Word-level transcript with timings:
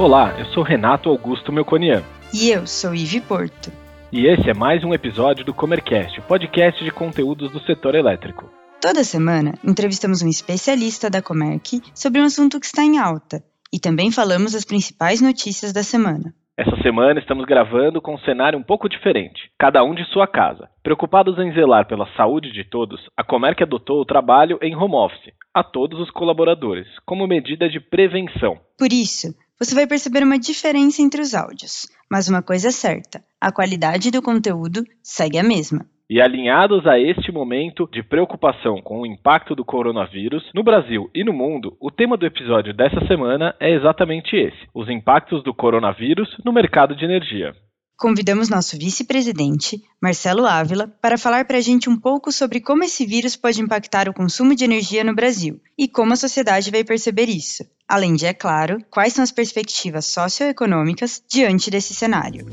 Olá, 0.00 0.34
eu 0.38 0.46
sou 0.46 0.62
Renato 0.62 1.10
Augusto 1.10 1.52
Melconian. 1.52 2.02
E 2.32 2.48
eu 2.48 2.66
sou 2.66 2.94
Ive 2.94 3.20
Porto. 3.20 3.70
E 4.10 4.26
esse 4.26 4.48
é 4.48 4.54
mais 4.54 4.82
um 4.82 4.94
episódio 4.94 5.44
do 5.44 5.52
Comercast, 5.52 6.22
podcast 6.22 6.82
de 6.82 6.90
conteúdos 6.90 7.52
do 7.52 7.60
setor 7.60 7.94
elétrico. 7.94 8.50
Toda 8.80 9.04
semana, 9.04 9.52
entrevistamos 9.62 10.22
um 10.22 10.28
especialista 10.30 11.10
da 11.10 11.20
Comerc 11.20 11.82
sobre 11.94 12.18
um 12.18 12.24
assunto 12.24 12.58
que 12.58 12.64
está 12.64 12.82
em 12.82 12.96
alta 12.96 13.44
e 13.70 13.78
também 13.78 14.10
falamos 14.10 14.54
as 14.54 14.64
principais 14.64 15.20
notícias 15.20 15.70
da 15.70 15.82
semana. 15.82 16.32
Essa 16.56 16.80
semana 16.82 17.20
estamos 17.20 17.44
gravando 17.44 18.00
com 18.00 18.14
um 18.14 18.20
cenário 18.20 18.58
um 18.58 18.62
pouco 18.62 18.88
diferente, 18.88 19.50
cada 19.58 19.84
um 19.84 19.94
de 19.94 20.06
sua 20.06 20.26
casa. 20.26 20.70
Preocupados 20.82 21.38
em 21.38 21.52
zelar 21.52 21.86
pela 21.86 22.08
saúde 22.16 22.50
de 22.52 22.64
todos, 22.64 23.02
a 23.14 23.22
Comerc 23.22 23.62
adotou 23.62 24.00
o 24.00 24.06
trabalho 24.06 24.58
em 24.62 24.74
home 24.74 24.94
office 24.94 25.34
a 25.52 25.62
todos 25.62 26.00
os 26.00 26.10
colaboradores, 26.10 26.86
como 27.04 27.26
medida 27.26 27.68
de 27.68 27.78
prevenção. 27.78 28.58
Por 28.78 28.92
isso, 28.92 29.34
você 29.60 29.74
vai 29.74 29.86
perceber 29.86 30.22
uma 30.22 30.38
diferença 30.38 31.02
entre 31.02 31.20
os 31.20 31.34
áudios, 31.34 31.86
mas 32.10 32.30
uma 32.30 32.42
coisa 32.42 32.68
é 32.68 32.70
certa: 32.70 33.22
a 33.38 33.52
qualidade 33.52 34.10
do 34.10 34.22
conteúdo 34.22 34.82
segue 35.02 35.38
a 35.38 35.42
mesma. 35.42 35.84
E 36.08 36.20
alinhados 36.20 36.86
a 36.86 36.98
este 36.98 37.30
momento 37.30 37.86
de 37.92 38.02
preocupação 38.02 38.80
com 38.82 39.02
o 39.02 39.06
impacto 39.06 39.54
do 39.54 39.64
coronavírus 39.64 40.42
no 40.54 40.64
Brasil 40.64 41.10
e 41.14 41.22
no 41.22 41.32
mundo, 41.32 41.76
o 41.78 41.90
tema 41.90 42.16
do 42.16 42.24
episódio 42.26 42.74
dessa 42.74 43.06
semana 43.06 43.54
é 43.60 43.70
exatamente 43.70 44.34
esse: 44.34 44.66
os 44.74 44.88
impactos 44.88 45.44
do 45.44 45.52
coronavírus 45.52 46.34
no 46.42 46.52
mercado 46.52 46.96
de 46.96 47.04
energia. 47.04 47.54
Convidamos 48.00 48.48
nosso 48.48 48.78
vice-presidente, 48.78 49.84
Marcelo 50.00 50.46
Ávila, 50.46 50.88
para 51.02 51.18
falar 51.18 51.44
para 51.44 51.58
a 51.58 51.60
gente 51.60 51.90
um 51.90 51.98
pouco 51.98 52.32
sobre 52.32 52.58
como 52.58 52.82
esse 52.82 53.04
vírus 53.04 53.36
pode 53.36 53.60
impactar 53.60 54.08
o 54.08 54.14
consumo 54.14 54.54
de 54.54 54.64
energia 54.64 55.04
no 55.04 55.14
Brasil 55.14 55.60
e 55.76 55.86
como 55.86 56.14
a 56.14 56.16
sociedade 56.16 56.70
vai 56.70 56.82
perceber 56.82 57.28
isso. 57.28 57.62
Além 57.86 58.14
de, 58.14 58.24
é 58.24 58.32
claro, 58.32 58.82
quais 58.90 59.12
são 59.12 59.22
as 59.22 59.30
perspectivas 59.30 60.06
socioeconômicas 60.06 61.22
diante 61.28 61.70
desse 61.70 61.92
cenário. 61.92 62.46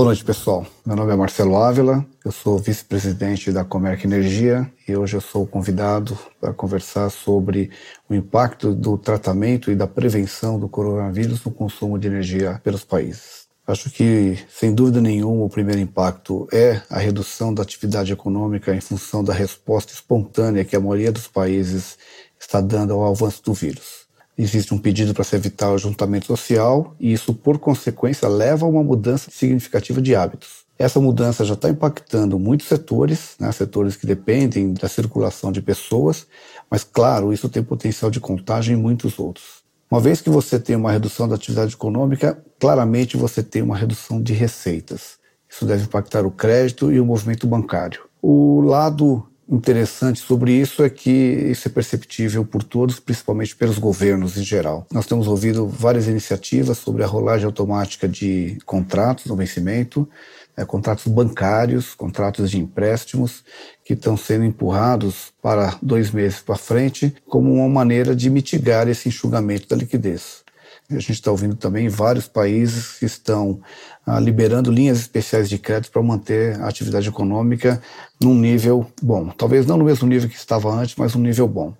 Boa 0.00 0.06
noite, 0.06 0.24
pessoal. 0.24 0.66
Meu 0.86 0.96
nome 0.96 1.12
é 1.12 1.14
Marcelo 1.14 1.58
Ávila, 1.58 2.02
eu 2.24 2.32
sou 2.32 2.58
vice-presidente 2.58 3.52
da 3.52 3.66
Comerc 3.66 4.02
Energia 4.02 4.66
e 4.88 4.96
hoje 4.96 5.18
eu 5.18 5.20
sou 5.20 5.46
convidado 5.46 6.18
para 6.40 6.54
conversar 6.54 7.10
sobre 7.10 7.70
o 8.08 8.14
impacto 8.14 8.74
do 8.74 8.96
tratamento 8.96 9.70
e 9.70 9.76
da 9.76 9.86
prevenção 9.86 10.58
do 10.58 10.70
coronavírus 10.70 11.44
no 11.44 11.50
consumo 11.50 11.98
de 11.98 12.08
energia 12.08 12.58
pelos 12.64 12.82
países. 12.82 13.46
Acho 13.66 13.90
que, 13.90 14.38
sem 14.48 14.74
dúvida 14.74 15.02
nenhuma, 15.02 15.44
o 15.44 15.50
primeiro 15.50 15.82
impacto 15.82 16.48
é 16.50 16.80
a 16.88 16.98
redução 16.98 17.52
da 17.52 17.62
atividade 17.62 18.10
econômica 18.10 18.74
em 18.74 18.80
função 18.80 19.22
da 19.22 19.34
resposta 19.34 19.92
espontânea 19.92 20.64
que 20.64 20.74
a 20.74 20.80
maioria 20.80 21.12
dos 21.12 21.28
países 21.28 21.98
está 22.40 22.62
dando 22.62 22.94
ao 22.94 23.04
avanço 23.04 23.44
do 23.44 23.52
vírus 23.52 24.08
existe 24.36 24.72
um 24.72 24.78
pedido 24.78 25.12
para 25.12 25.24
se 25.24 25.36
evitar 25.36 25.70
o 25.72 25.78
juntamento 25.78 26.26
social 26.26 26.94
e 26.98 27.12
isso, 27.12 27.34
por 27.34 27.58
consequência, 27.58 28.28
leva 28.28 28.64
a 28.64 28.68
uma 28.68 28.82
mudança 28.82 29.30
significativa 29.30 30.00
de 30.00 30.14
hábitos. 30.14 30.60
Essa 30.78 30.98
mudança 30.98 31.44
já 31.44 31.54
está 31.54 31.68
impactando 31.68 32.38
muitos 32.38 32.66
setores, 32.66 33.34
né, 33.38 33.52
setores 33.52 33.96
que 33.96 34.06
dependem 34.06 34.72
da 34.72 34.88
circulação 34.88 35.52
de 35.52 35.60
pessoas, 35.60 36.26
mas, 36.70 36.82
claro, 36.82 37.34
isso 37.34 37.50
tem 37.50 37.62
potencial 37.62 38.10
de 38.10 38.18
contágio 38.18 38.72
em 38.72 38.80
muitos 38.80 39.18
outros. 39.18 39.60
Uma 39.90 40.00
vez 40.00 40.20
que 40.20 40.30
você 40.30 40.58
tem 40.58 40.76
uma 40.76 40.92
redução 40.92 41.28
da 41.28 41.34
atividade 41.34 41.74
econômica, 41.74 42.42
claramente 42.58 43.16
você 43.16 43.42
tem 43.42 43.60
uma 43.60 43.76
redução 43.76 44.22
de 44.22 44.32
receitas. 44.32 45.18
Isso 45.50 45.66
deve 45.66 45.82
impactar 45.82 46.24
o 46.24 46.30
crédito 46.30 46.92
e 46.92 47.00
o 47.00 47.04
movimento 47.04 47.46
bancário. 47.46 48.00
O 48.22 48.60
lado 48.60 49.26
interessante 49.50 50.20
sobre 50.20 50.52
isso 50.52 50.82
é 50.84 50.88
que 50.88 51.10
isso 51.10 51.66
é 51.66 51.70
perceptível 51.70 52.44
por 52.44 52.62
todos, 52.62 53.00
principalmente 53.00 53.56
pelos 53.56 53.78
governos 53.78 54.36
em 54.36 54.44
geral. 54.44 54.86
Nós 54.92 55.06
temos 55.06 55.26
ouvido 55.26 55.66
várias 55.66 56.06
iniciativas 56.06 56.78
sobre 56.78 57.02
a 57.02 57.06
rolagem 57.06 57.46
automática 57.46 58.08
de 58.08 58.58
contratos 58.64 59.26
no 59.26 59.34
vencimento, 59.34 60.08
é, 60.56 60.64
contratos 60.64 61.06
bancários, 61.06 61.94
contratos 61.94 62.50
de 62.50 62.58
empréstimos, 62.58 63.42
que 63.84 63.94
estão 63.94 64.16
sendo 64.16 64.44
empurrados 64.44 65.32
para 65.42 65.76
dois 65.82 66.10
meses 66.10 66.40
para 66.40 66.56
frente, 66.56 67.14
como 67.26 67.52
uma 67.52 67.68
maneira 67.68 68.14
de 68.14 68.30
mitigar 68.30 68.88
esse 68.88 69.08
enxugamento 69.08 69.68
da 69.68 69.76
liquidez. 69.76 70.44
A 70.90 70.94
gente 70.94 71.12
está 71.12 71.30
ouvindo 71.30 71.54
também 71.54 71.88
vários 71.88 72.26
países 72.26 72.98
que 72.98 73.04
estão 73.04 73.60
ah, 74.04 74.18
liberando 74.18 74.72
linhas 74.72 74.98
especiais 74.98 75.48
de 75.48 75.56
crédito 75.56 75.92
para 75.92 76.02
manter 76.02 76.60
a 76.60 76.66
atividade 76.66 77.08
econômica 77.08 77.80
num 78.20 78.34
nível 78.34 78.84
bom. 79.00 79.28
Talvez 79.28 79.64
não 79.66 79.76
no 79.76 79.84
mesmo 79.84 80.08
nível 80.08 80.28
que 80.28 80.34
estava 80.34 80.68
antes, 80.68 80.96
mas 80.96 81.14
um 81.14 81.20
nível 81.20 81.46
bom. 81.46 81.72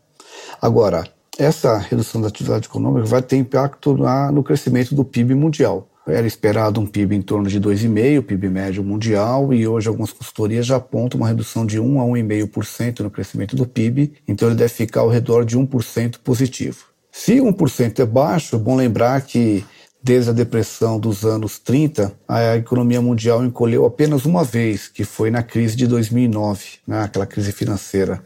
Agora, 0.63 1.05
essa 1.37 1.77
redução 1.79 2.21
da 2.21 2.29
atividade 2.29 2.69
econômica 2.69 3.07
vai 3.07 3.21
ter 3.21 3.37
impacto 3.37 3.97
na, 3.97 4.31
no 4.31 4.45
crescimento 4.45 4.95
do 4.95 5.05
PIB 5.05 5.35
mundial. 5.35 5.89
Era 6.07 6.27
esperado 6.27 6.81
um 6.81 6.87
PIB 6.87 7.17
em 7.17 7.23
torno 7.23 7.49
de 7.49 7.61
2,5%, 7.61 8.23
PIB 8.23 8.49
médio 8.49 8.85
mundial, 8.85 9.53
e 9.53 9.67
hoje 9.67 9.89
algumas 9.89 10.13
consultorias 10.13 10.67
já 10.67 10.77
apontam 10.77 11.21
uma 11.21 11.29
redução 11.29 11.67
de 11.67 11.81
1 11.81 12.01
a 12.01 12.05
1,5% 12.05 13.01
no 13.01 13.11
crescimento 13.11 13.57
do 13.57 13.67
PIB, 13.67 14.13
então 14.27 14.49
ele 14.49 14.57
deve 14.57 14.73
ficar 14.73 15.01
ao 15.01 15.09
redor 15.09 15.45
de 15.45 15.59
1% 15.59 16.19
positivo. 16.19 16.90
Se 17.13 17.37
1% 17.37 17.99
é 17.99 18.07
baixo, 18.07 18.57
é 18.57 18.59
bom 18.59 18.77
lembrar 18.77 19.21
que 19.23 19.65
desde 20.03 20.31
a 20.31 20.33
depressão 20.33 20.99
dos 20.99 21.25
anos 21.25 21.59
30, 21.59 22.13
a 22.27 22.57
economia 22.57 23.03
mundial 23.03 23.45
encolheu 23.45 23.85
apenas 23.85 24.25
uma 24.25 24.45
vez, 24.45 24.89
que 24.89 25.05
foi 25.05 25.31
na 25.31 25.43
crise 25.43 25.77
de 25.77 25.87
2009, 25.87 26.79
né, 26.87 27.03
aquela 27.03 27.27
crise 27.27 27.53
financeira. 27.53 28.23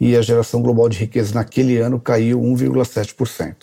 E 0.00 0.16
a 0.16 0.22
geração 0.22 0.62
global 0.62 0.88
de 0.88 0.98
riqueza 0.98 1.34
naquele 1.34 1.78
ano 1.78 2.00
caiu 2.00 2.40
1,7%. 2.40 3.56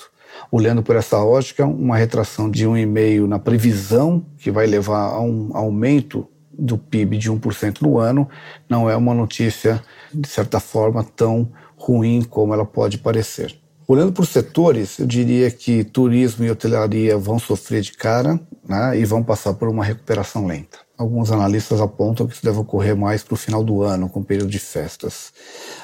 Olhando 0.52 0.84
por 0.84 0.96
essa 0.96 1.18
ótica, 1.18 1.66
uma 1.66 1.98
retração 1.98 2.50
de 2.50 2.66
1,5% 2.68 3.28
na 3.28 3.40
previsão, 3.40 4.26
que 4.38 4.52
vai 4.52 4.68
levar 4.68 5.14
a 5.14 5.22
um 5.22 5.50
aumento 5.54 6.28
do 6.52 6.78
PIB 6.78 7.18
de 7.18 7.32
1% 7.32 7.82
no 7.82 7.98
ano, 7.98 8.28
não 8.70 8.90
é 8.90 8.96
uma 8.96 9.14
notícia, 9.14 9.82
de 10.14 10.28
certa 10.28 10.60
forma, 10.60 11.04
tão 11.04 11.52
ruim 11.76 12.22
como 12.22 12.54
ela 12.54 12.66
pode 12.66 12.98
parecer. 12.98 13.58
Olhando 13.90 14.14
por 14.14 14.28
setores, 14.28 15.00
eu 15.00 15.08
diria 15.08 15.50
que 15.50 15.84
turismo 15.84 16.46
e 16.46 16.52
hotelaria 16.52 17.18
vão 17.18 17.40
sofrer 17.40 17.82
de 17.82 17.92
cara 17.92 18.40
né, 18.64 18.96
e 19.00 19.04
vão 19.04 19.24
passar 19.24 19.56
por 19.56 19.68
uma 19.68 19.84
recuperação 19.84 20.46
lenta. 20.46 20.78
Alguns 20.96 21.32
analistas 21.32 21.82
apontam 21.82 22.28
que 22.28 22.36
isso 22.36 22.46
deve 22.46 22.60
ocorrer 22.60 22.96
mais 22.96 23.24
para 23.24 23.34
o 23.34 23.38
final 23.38 23.64
do 23.64 23.82
ano, 23.82 24.08
com 24.08 24.20
o 24.20 24.24
período 24.24 24.52
de 24.52 24.60
festas. 24.60 25.34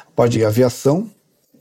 A 0.08 0.12
parte 0.12 0.34
de 0.34 0.46
aviação, 0.46 1.10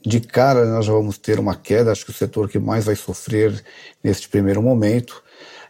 de 0.05 0.19
cara 0.19 0.67
nós 0.67 0.85
já 0.85 0.93
vamos 0.93 1.17
ter 1.17 1.39
uma 1.39 1.55
queda, 1.55 1.91
acho 1.91 2.05
que 2.05 2.11
o 2.11 2.13
setor 2.13 2.47
que 2.47 2.59
mais 2.59 2.85
vai 2.85 2.95
sofrer 2.95 3.63
neste 4.03 4.29
primeiro 4.29 4.61
momento. 4.61 5.23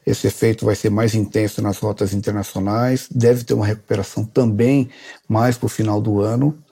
Esse 0.06 0.28
efeito 0.28 0.66
vai 0.66 0.76
ser 0.76 0.90
mais 0.90 1.16
intenso 1.16 1.62
nas 1.62 1.78
rotas 1.78 2.14
internacionais, 2.14 3.08
deve 3.10 3.46
ter 3.46 3.54
uma 3.54 3.66
recuperação 3.66 4.26
também 4.26 4.90
mais 5.26 5.58
para 5.58 5.68
o 5.68 5.70
final 5.70 6.02
do 6.02 6.20
ano. 6.20 6.65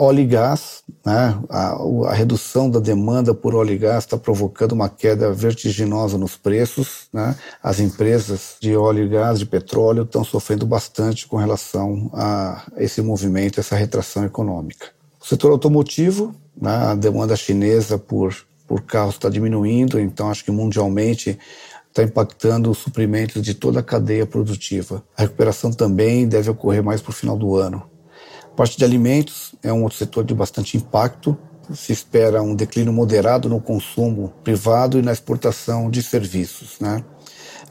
Óleo 0.00 0.20
e 0.20 0.26
gás, 0.26 0.84
né? 1.04 1.36
a, 1.50 1.72
a 2.06 2.14
redução 2.14 2.70
da 2.70 2.78
demanda 2.78 3.34
por 3.34 3.52
óleo 3.52 3.72
e 3.72 3.78
gás 3.78 4.04
está 4.04 4.16
provocando 4.16 4.70
uma 4.70 4.88
queda 4.88 5.32
vertiginosa 5.32 6.16
nos 6.16 6.36
preços. 6.36 7.08
Né? 7.12 7.34
As 7.60 7.80
empresas 7.80 8.54
de 8.60 8.76
óleo 8.76 9.06
e 9.06 9.08
gás, 9.08 9.40
de 9.40 9.46
petróleo, 9.46 10.04
estão 10.04 10.22
sofrendo 10.22 10.64
bastante 10.64 11.26
com 11.26 11.36
relação 11.36 12.12
a 12.14 12.64
esse 12.76 13.02
movimento, 13.02 13.58
essa 13.58 13.74
retração 13.74 14.24
econômica. 14.24 14.86
O 15.20 15.26
setor 15.26 15.50
automotivo, 15.50 16.32
né? 16.56 16.70
a 16.70 16.94
demanda 16.94 17.34
chinesa 17.34 17.98
por, 17.98 18.36
por 18.68 18.82
carros 18.82 19.16
está 19.16 19.28
diminuindo, 19.28 19.98
então 19.98 20.30
acho 20.30 20.44
que 20.44 20.52
mundialmente 20.52 21.36
está 21.88 22.04
impactando 22.04 22.70
os 22.70 22.78
suprimentos 22.78 23.42
de 23.42 23.52
toda 23.52 23.80
a 23.80 23.82
cadeia 23.82 24.24
produtiva. 24.24 25.02
A 25.16 25.22
recuperação 25.22 25.72
também 25.72 26.28
deve 26.28 26.48
ocorrer 26.50 26.84
mais 26.84 27.02
para 27.02 27.10
o 27.10 27.14
final 27.14 27.36
do 27.36 27.56
ano 27.56 27.97
parte 28.58 28.76
de 28.76 28.84
alimentos 28.84 29.54
é 29.62 29.72
um 29.72 29.84
outro 29.84 29.96
setor 29.96 30.24
de 30.24 30.34
bastante 30.34 30.76
impacto. 30.76 31.38
Se 31.72 31.92
espera 31.92 32.42
um 32.42 32.56
declínio 32.56 32.92
moderado 32.92 33.48
no 33.48 33.60
consumo 33.60 34.32
privado 34.42 34.98
e 34.98 35.02
na 35.02 35.12
exportação 35.12 35.88
de 35.88 36.02
serviços. 36.02 36.80
Né? 36.80 37.04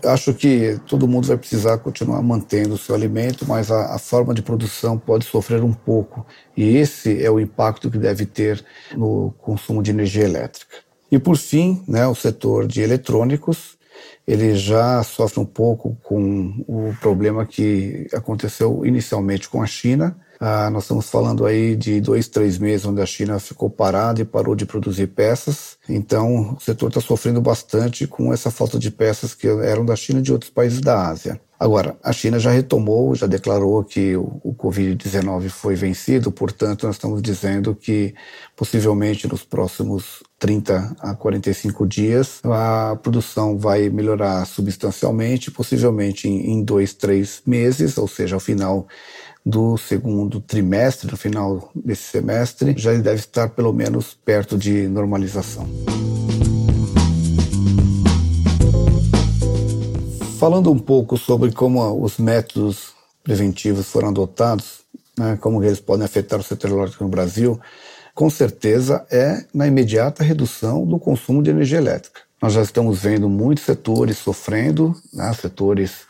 Acho 0.05 0.33
que 0.33 0.79
todo 0.87 1.07
mundo 1.07 1.27
vai 1.27 1.35
precisar 1.35 1.77
continuar 1.79 2.21
mantendo 2.21 2.75
o 2.75 2.77
seu 2.77 2.95
alimento, 2.95 3.45
mas 3.45 3.69
a, 3.69 3.95
a, 3.95 3.99
forma 3.99 4.33
de 4.33 4.41
produção 4.41 4.97
pode 4.97 5.25
sofrer 5.25 5.61
um 5.61 5.73
pouco. 5.73 6.25
E 6.55 6.77
esse 6.77 7.21
é 7.21 7.29
o 7.29 7.37
impacto 7.37 7.91
que 7.91 7.97
deve 7.97 8.25
ter 8.25 8.63
no 8.95 9.33
consumo 9.39 9.83
de 9.83 9.91
energia 9.91 10.23
elétrica. 10.23 10.77
E 11.11 11.19
por 11.19 11.35
fim, 11.35 11.83
né, 11.85 12.07
o 12.07 12.15
setor 12.15 12.65
de 12.65 12.81
eletrônicos, 12.81 13.77
ele 14.25 14.55
já 14.55 15.03
sofre 15.03 15.41
um 15.41 15.45
pouco 15.45 15.97
com 16.01 16.63
o 16.65 16.95
problema 17.01 17.45
que 17.45 18.07
aconteceu 18.13 18.85
inicialmente 18.85 19.49
com 19.49 19.61
a 19.61 19.65
China, 19.65 20.15
ah, 20.39 20.69
nós 20.69 20.83
estamos 20.83 21.09
falando 21.09 21.45
aí 21.45 21.75
de 21.75 21.99
dois, 21.99 22.27
três 22.27 22.57
meses 22.59 22.85
onde 22.85 23.01
a 23.01 23.05
China 23.05 23.39
ficou 23.39 23.69
parada 23.69 24.21
e 24.21 24.25
parou 24.25 24.55
de 24.55 24.65
produzir 24.65 25.07
peças. 25.07 25.77
Então, 25.89 26.55
o 26.55 26.59
setor 26.59 26.89
está 26.89 27.01
sofrendo 27.01 27.41
bastante 27.41 28.05
com 28.05 28.31
essa 28.31 28.51
falta 28.51 28.77
de 28.77 28.91
peças 28.91 29.33
que 29.33 29.47
eram 29.47 29.85
da 29.85 29.95
China 29.95 30.19
e 30.19 30.23
de 30.23 30.31
outros 30.31 30.51
países 30.51 30.79
da 30.79 31.07
Ásia. 31.07 31.41
Agora, 31.59 31.97
a 32.03 32.13
China 32.13 32.37
já 32.37 32.51
retomou, 32.51 33.15
já 33.15 33.25
declarou 33.25 33.83
que 33.83 34.15
o, 34.15 34.39
o 34.43 34.53
Covid-19 34.53 35.49
foi 35.49 35.73
vencido, 35.73 36.31
portanto, 36.31 36.85
nós 36.85 36.97
estamos 36.97 37.19
dizendo 37.19 37.73
que 37.73 38.13
possivelmente 38.55 39.27
nos 39.27 39.43
próximos 39.43 40.21
30 40.37 40.95
a 40.99 41.15
45 41.15 41.87
dias 41.87 42.41
a 42.43 42.95
produção 43.01 43.57
vai 43.57 43.89
melhorar 43.89 44.45
substancialmente, 44.45 45.49
possivelmente 45.49 46.27
em, 46.29 46.51
em 46.51 46.63
dois, 46.63 46.93
três 46.93 47.41
meses, 47.43 47.97
ou 47.97 48.07
seja, 48.07 48.35
ao 48.35 48.39
final 48.39 48.87
do 49.49 49.77
segundo 49.77 50.41
trimestre, 50.41 51.09
no 51.09 51.15
final 51.15 51.71
desse 51.73 52.03
semestre, 52.03 52.75
já 52.77 52.91
deve 52.91 53.21
estar 53.21 53.47
pelo 53.47 53.71
menos 53.71 54.13
perto 54.13 54.57
de 54.57 54.89
normalização. 54.89 55.65
Falando 60.37 60.69
um 60.69 60.77
pouco 60.77 61.17
sobre 61.17 61.53
como 61.53 62.03
os 62.03 62.17
métodos 62.17 62.91
preventivos 63.23 63.87
foram 63.87 64.09
adotados, 64.09 64.81
né, 65.17 65.37
como 65.39 65.63
eles 65.63 65.79
podem 65.79 66.03
afetar 66.03 66.39
o 66.39 66.43
setor 66.43 66.71
elétrico 66.71 67.05
no 67.05 67.09
Brasil, 67.09 67.57
com 68.13 68.29
certeza 68.29 69.05
é 69.09 69.45
na 69.53 69.65
imediata 69.65 70.25
redução 70.25 70.85
do 70.85 70.99
consumo 70.99 71.41
de 71.41 71.51
energia 71.51 71.77
elétrica. 71.77 72.26
Nós 72.39 72.53
já 72.53 72.61
estamos 72.61 73.01
vendo 73.01 73.27
muitos 73.27 73.63
setores 73.63 74.19
sofrendo, 74.19 74.95
né, 75.11 75.33
setores 75.33 76.01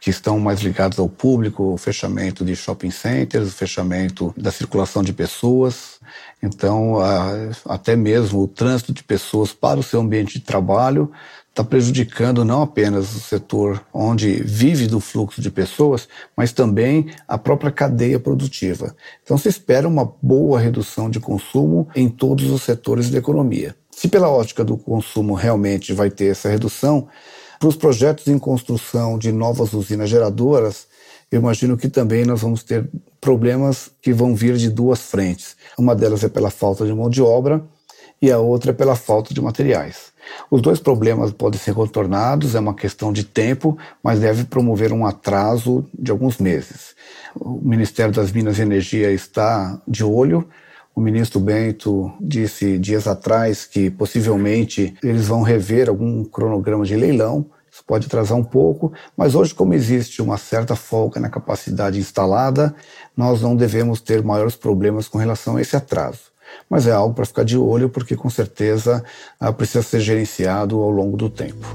que 0.00 0.10
estão 0.10 0.40
mais 0.40 0.60
ligados 0.60 0.98
ao 0.98 1.08
público, 1.08 1.74
o 1.74 1.78
fechamento 1.78 2.44
de 2.44 2.56
shopping 2.56 2.90
centers, 2.90 3.48
o 3.48 3.52
fechamento 3.52 4.34
da 4.36 4.50
circulação 4.50 5.00
de 5.00 5.12
pessoas. 5.12 6.00
Então, 6.42 6.96
até 7.66 7.94
mesmo 7.94 8.42
o 8.42 8.48
trânsito 8.48 8.92
de 8.92 9.04
pessoas 9.04 9.52
para 9.52 9.78
o 9.78 9.82
seu 9.82 10.00
ambiente 10.00 10.40
de 10.40 10.44
trabalho 10.44 11.10
está 11.50 11.62
prejudicando 11.62 12.44
não 12.44 12.62
apenas 12.62 13.14
o 13.14 13.20
setor 13.20 13.80
onde 13.94 14.42
vive 14.42 14.88
do 14.88 14.98
fluxo 14.98 15.40
de 15.40 15.50
pessoas, 15.50 16.08
mas 16.36 16.52
também 16.52 17.10
a 17.28 17.38
própria 17.38 17.70
cadeia 17.70 18.18
produtiva. 18.18 18.94
Então 19.22 19.38
se 19.38 19.48
espera 19.48 19.86
uma 19.86 20.04
boa 20.20 20.58
redução 20.58 21.08
de 21.08 21.20
consumo 21.20 21.88
em 21.94 22.08
todos 22.08 22.50
os 22.50 22.62
setores 22.62 23.08
da 23.08 23.18
economia. 23.18 23.74
Se 23.96 24.08
pela 24.08 24.28
ótica 24.28 24.62
do 24.62 24.76
consumo 24.76 25.32
realmente 25.32 25.94
vai 25.94 26.10
ter 26.10 26.26
essa 26.26 26.50
redução, 26.50 27.08
para 27.58 27.66
os 27.66 27.76
projetos 27.76 28.26
em 28.26 28.38
construção 28.38 29.16
de 29.16 29.32
novas 29.32 29.72
usinas 29.72 30.10
geradoras, 30.10 30.86
eu 31.32 31.40
imagino 31.40 31.78
que 31.78 31.88
também 31.88 32.26
nós 32.26 32.42
vamos 32.42 32.62
ter 32.62 32.90
problemas 33.22 33.90
que 34.02 34.12
vão 34.12 34.34
vir 34.34 34.58
de 34.58 34.68
duas 34.68 35.00
frentes. 35.00 35.56
Uma 35.78 35.96
delas 35.96 36.22
é 36.22 36.28
pela 36.28 36.50
falta 36.50 36.84
de 36.84 36.92
mão 36.92 37.08
de 37.08 37.22
obra 37.22 37.64
e 38.20 38.30
a 38.30 38.38
outra 38.38 38.72
é 38.72 38.74
pela 38.74 38.94
falta 38.94 39.32
de 39.32 39.40
materiais. 39.40 40.12
Os 40.50 40.60
dois 40.60 40.78
problemas 40.78 41.32
podem 41.32 41.58
ser 41.58 41.72
contornados, 41.72 42.54
é 42.54 42.60
uma 42.60 42.74
questão 42.74 43.10
de 43.10 43.24
tempo, 43.24 43.78
mas 44.02 44.20
deve 44.20 44.44
promover 44.44 44.92
um 44.92 45.06
atraso 45.06 45.86
de 45.98 46.10
alguns 46.10 46.36
meses. 46.36 46.94
O 47.34 47.62
Ministério 47.62 48.12
das 48.12 48.30
Minas 48.30 48.58
e 48.58 48.62
Energia 48.62 49.10
está 49.10 49.80
de 49.88 50.04
olho. 50.04 50.46
O 50.96 51.00
ministro 51.02 51.38
Bento 51.38 52.10
disse 52.18 52.78
dias 52.78 53.06
atrás 53.06 53.66
que 53.66 53.90
possivelmente 53.90 54.96
eles 55.02 55.26
vão 55.26 55.42
rever 55.42 55.90
algum 55.90 56.24
cronograma 56.24 56.86
de 56.86 56.96
leilão. 56.96 57.50
Isso 57.70 57.84
pode 57.86 58.06
atrasar 58.06 58.38
um 58.38 58.42
pouco, 58.42 58.90
mas 59.14 59.34
hoje, 59.34 59.54
como 59.54 59.74
existe 59.74 60.22
uma 60.22 60.38
certa 60.38 60.74
folga 60.74 61.20
na 61.20 61.28
capacidade 61.28 61.98
instalada, 61.98 62.74
nós 63.14 63.42
não 63.42 63.54
devemos 63.54 64.00
ter 64.00 64.24
maiores 64.24 64.56
problemas 64.56 65.06
com 65.06 65.18
relação 65.18 65.56
a 65.56 65.60
esse 65.60 65.76
atraso 65.76 66.34
mas 66.70 66.86
é 66.86 66.92
algo 66.92 67.12
para 67.12 67.26
ficar 67.26 67.44
de 67.44 67.58
olho 67.58 67.88
porque 67.88 68.14
com 68.14 68.30
certeza 68.30 69.04
ah, 69.38 69.52
precisa 69.52 69.82
ser 69.82 69.98
gerenciado 70.00 70.80
ao 70.80 70.90
longo 70.90 71.16
do 71.16 71.28
tempo. 71.28 71.66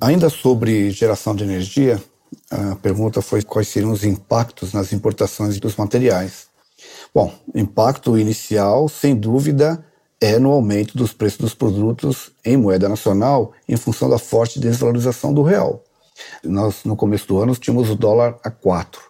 Ainda 0.00 0.30
sobre 0.30 0.90
geração 0.90 1.36
de 1.36 1.44
energia, 1.44 2.02
a 2.50 2.74
pergunta 2.76 3.22
foi 3.22 3.42
quais 3.42 3.68
seriam 3.68 3.92
os 3.92 4.04
impactos 4.04 4.72
nas 4.72 4.92
importações 4.92 5.60
dos 5.60 5.76
materiais. 5.76 6.48
Bom, 7.14 7.32
impacto 7.54 8.18
inicial, 8.18 8.88
sem 8.88 9.14
dúvida, 9.14 9.84
é 10.20 10.38
no 10.38 10.50
aumento 10.50 10.98
dos 10.98 11.12
preços 11.12 11.38
dos 11.38 11.54
produtos 11.54 12.32
em 12.44 12.56
moeda 12.56 12.88
nacional 12.88 13.52
em 13.68 13.76
função 13.76 14.10
da 14.10 14.18
forte 14.18 14.58
desvalorização 14.58 15.32
do 15.32 15.42
real. 15.42 15.84
Nós, 16.44 16.84
no 16.84 16.96
começo 16.96 17.26
do 17.28 17.38
ano, 17.38 17.54
tínhamos 17.54 17.88
o 17.88 17.94
dólar 17.94 18.38
a 18.44 18.50
4. 18.50 19.00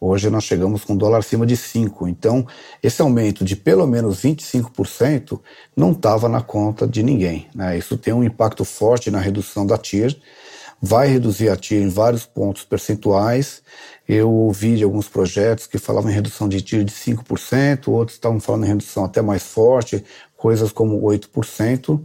Hoje 0.00 0.30
nós 0.30 0.44
chegamos 0.44 0.82
com 0.84 0.96
dólar 0.96 1.18
acima 1.18 1.46
de 1.46 1.56
5. 1.56 2.08
Então, 2.08 2.46
esse 2.82 3.02
aumento 3.02 3.44
de 3.44 3.54
pelo 3.54 3.86
menos 3.86 4.22
25% 4.22 5.38
não 5.76 5.92
estava 5.92 6.28
na 6.28 6.40
conta 6.40 6.86
de 6.86 7.02
ninguém. 7.02 7.48
Né? 7.54 7.78
Isso 7.78 7.98
tem 7.98 8.12
um 8.12 8.24
impacto 8.24 8.64
forte 8.64 9.10
na 9.10 9.20
redução 9.20 9.66
da 9.66 9.76
TIR, 9.76 10.16
vai 10.80 11.08
reduzir 11.08 11.48
a 11.48 11.56
TIR 11.56 11.82
em 11.82 11.88
vários 11.88 12.24
pontos 12.24 12.64
percentuais. 12.64 13.62
Eu 14.08 14.30
ouvi 14.30 14.76
de 14.76 14.84
alguns 14.84 15.08
projetos 15.08 15.66
que 15.66 15.78
falavam 15.78 16.10
em 16.10 16.14
redução 16.14 16.48
de 16.48 16.60
TIR 16.62 16.84
de 16.84 16.92
5%, 16.92 17.88
outros 17.88 18.16
estavam 18.16 18.40
falando 18.40 18.64
em 18.64 18.68
redução 18.68 19.04
até 19.04 19.20
mais 19.20 19.42
forte, 19.42 20.04
coisas 20.36 20.72
como 20.72 21.00
8%. 21.02 22.00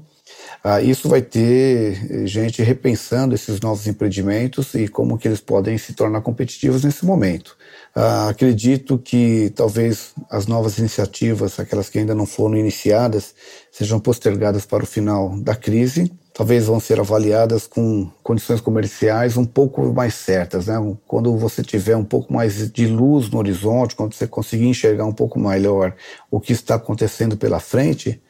Ah, 0.64 0.82
isso 0.82 1.08
vai 1.08 1.22
ter 1.22 2.28
gente 2.28 2.62
repensando 2.64 3.36
esses 3.36 3.62
novos 3.62 3.86
empreendimentos 3.88 4.74
e 4.74 4.88
como 4.88 5.18
que 5.18 5.28
eles 5.28 5.40
podem 5.40 5.78
se 5.78 5.94
tornar 5.94 6.22
competitivos 6.22 6.84
nesse 6.84 7.06
momento. 7.06 7.56
Ah, 7.98 8.28
acredito 8.28 8.98
que 9.00 9.50
talvez 9.56 10.14
as 10.30 10.48
novas 10.48 10.78
iniciativas, 10.78 11.58
aquelas 11.60 11.90
que 11.90 11.98
ainda 11.98 12.14
não 12.14 12.26
foram 12.26 12.58
iniciadas, 12.58 13.34
sejam 13.72 14.02
postergadas 14.02 14.66
para 14.66 14.84
o 14.84 14.88
final 14.88 15.40
da 15.40 15.56
crise. 15.56 16.12
Talvez 16.34 16.66
vão 16.66 16.82
ser 16.82 17.00
avaliadas 17.00 17.66
com 17.66 18.10
condições 18.22 18.60
comerciais 18.60 19.38
um 19.38 19.46
pouco 19.46 19.82
mais 19.94 20.14
certas, 20.14 20.68
né? 20.68 20.76
Quando 21.08 21.38
você 21.38 21.64
tiver 21.64 21.96
um 21.96 22.04
pouco 22.04 22.34
mais 22.34 22.70
de 22.70 22.86
luz 22.86 23.30
no 23.30 23.38
horizonte, 23.38 23.96
quando 23.96 24.14
você 24.14 24.28
conseguir 24.28 24.68
enxergar 24.68 25.06
um 25.06 25.14
pouco 25.14 25.40
melhor 25.40 25.96
o 26.30 26.42
que 26.42 26.52
está 26.52 26.76
acontecendo 26.76 27.38
pela 27.38 27.62
frente, 27.62 28.22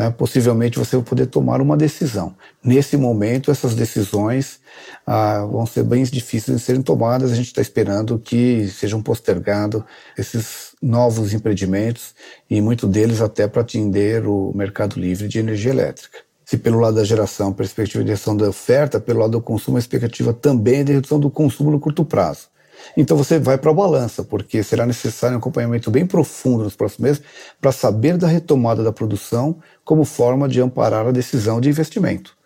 né, 0.00 0.10
possivelmente 0.10 0.78
você 0.78 0.96
vai 0.96 1.04
poder 1.04 1.26
tomar 1.26 1.60
uma 1.60 1.76
decisão. 1.76 2.34
Nesse 2.64 2.96
momento, 2.96 3.50
essas 3.50 3.74
decisões 3.74 4.58
ah, 5.06 5.44
vão 5.44 5.66
ser 5.66 5.84
bem 5.84 6.02
difíceis 6.04 6.56
de 6.56 6.64
serem 6.64 6.80
tomadas. 6.80 7.30
A 7.30 7.34
gente 7.34 7.48
está 7.48 7.60
esperando 7.60 8.18
que 8.18 8.66
sejam 8.68 9.02
postergados 9.02 9.82
esses 10.16 10.74
novos 10.80 11.34
empreendimentos 11.34 12.14
e 12.48 12.62
muito 12.62 12.86
deles 12.86 13.20
até 13.20 13.46
para 13.46 13.60
atender 13.60 14.26
o 14.26 14.52
mercado 14.54 14.98
livre 14.98 15.28
de 15.28 15.38
energia 15.38 15.70
elétrica. 15.70 16.20
Se 16.46 16.56
pelo 16.56 16.80
lado 16.80 16.94
da 16.94 17.04
geração, 17.04 17.52
perspectiva 17.52 18.02
de 18.02 18.10
redução 18.10 18.34
da 18.34 18.48
oferta, 18.48 18.98
pelo 18.98 19.20
lado 19.20 19.32
do 19.32 19.42
consumo, 19.42 19.76
a 19.76 19.80
expectativa 19.80 20.32
também 20.32 20.80
é 20.80 20.84
de 20.84 20.92
redução 20.94 21.20
do 21.20 21.30
consumo 21.30 21.70
no 21.70 21.78
curto 21.78 22.06
prazo. 22.06 22.48
Então 22.96 23.16
você 23.16 23.38
vai 23.38 23.58
para 23.58 23.70
a 23.70 23.74
balança, 23.74 24.22
porque 24.22 24.62
será 24.62 24.86
necessário 24.86 25.36
um 25.36 25.38
acompanhamento 25.38 25.90
bem 25.90 26.06
profundo 26.06 26.64
nos 26.64 26.74
próximos 26.76 27.08
meses 27.08 27.22
para 27.60 27.72
saber 27.72 28.16
da 28.16 28.26
retomada 28.26 28.82
da 28.82 28.92
produção 28.92 29.58
como 29.84 30.04
forma 30.04 30.48
de 30.48 30.60
amparar 30.60 31.06
a 31.06 31.12
decisão 31.12 31.60
de 31.60 31.68
investimento. 31.68 32.36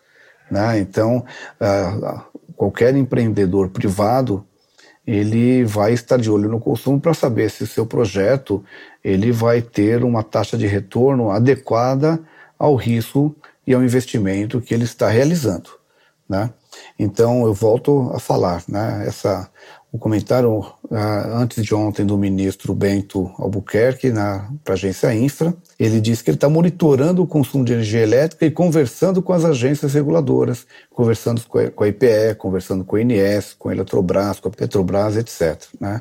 Né? 0.51 0.79
Então, 0.79 1.25
uh, 1.61 2.21
qualquer 2.57 2.95
empreendedor 2.95 3.71
privado 3.71 4.47
ele 5.07 5.65
vai 5.65 5.93
estar 5.93 6.17
de 6.17 6.31
olho 6.31 6.49
no 6.49 6.59
consumo 6.59 6.99
para 6.99 7.13
saber 7.13 7.51
se 7.51 7.63
o 7.63 7.67
seu 7.67 7.85
projeto 7.85 8.65
ele 9.03 9.31
vai 9.31 9.61
ter 9.61 10.03
uma 10.03 10.23
taxa 10.23 10.57
de 10.57 10.67
retorno 10.67 11.31
adequada 11.31 12.19
ao 12.59 12.75
risco 12.75 13.35
e 13.67 13.75
ao 13.75 13.83
investimento 13.83 14.61
que 14.61 14.73
ele 14.73 14.85
está 14.85 15.09
realizando. 15.09 15.71
Né? 16.29 16.51
Então, 16.99 17.45
eu 17.45 17.53
volto 17.53 18.11
a 18.15 18.19
falar, 18.19 18.63
né? 18.67 19.05
essa 19.07 19.51
o 19.95 19.99
comentário 19.99 20.59
uh, 20.59 20.97
antes 21.37 21.65
de 21.65 21.73
ontem 21.73 22.05
do 22.05 22.19
ministro 22.19 22.75
Bento 22.75 23.31
Albuquerque 23.39 24.11
para 24.65 24.73
a 24.73 24.73
agência 24.73 25.15
Infra. 25.15 25.55
Ele 25.79 26.01
disse 26.01 26.25
que 26.25 26.31
ele 26.31 26.37
está 26.37 26.49
monitorando 26.49 27.23
o 27.23 27.29
consumo 27.29 27.65
de 27.65 27.75
energia 27.75 28.01
elétrica 28.01 28.45
e 28.45 28.51
conversando 28.51 29.23
com 29.23 29.33
as 29.33 29.45
agências 29.45 29.95
reguladoras, 29.95 30.67
conversando 30.91 31.41
com 31.47 31.59
a, 31.61 31.71
com 31.71 31.85
a 31.85 31.89
IPE, 31.89 32.35
conversando 32.37 32.85
com 32.85 32.97
a 32.97 33.03
INS, 33.03 33.55
com 33.57 33.69
a 33.69 33.73
Eletrobras, 33.73 34.41
com 34.41 34.49
a 34.49 34.51
Petrobras, 34.51 35.17
etc. 35.17 35.63
Né? 35.81 36.01